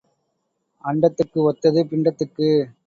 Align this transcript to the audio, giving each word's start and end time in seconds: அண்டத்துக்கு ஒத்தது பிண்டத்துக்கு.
அண்டத்துக்கு 0.83 1.39
ஒத்தது 1.43 1.79
பிண்டத்துக்கு. 1.89 2.49